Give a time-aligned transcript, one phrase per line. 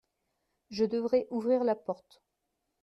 [0.71, 2.23] Je devrais ouvrir la porte.